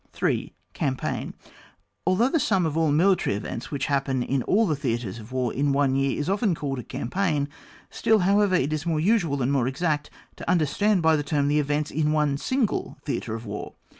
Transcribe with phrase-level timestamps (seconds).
[0.23, 1.35] 8.— Campaign,
[2.07, 5.53] Although the sum of all military events which happen in all the Theatres of War
[5.53, 7.47] in one year is often called a Campaign,
[7.91, 11.59] still, however, it is more usual and more exact to understand by the term the
[11.59, 13.75] events in one single Theatre of War.